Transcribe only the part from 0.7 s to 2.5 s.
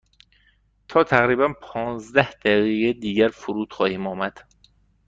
تا تقریبا پانزده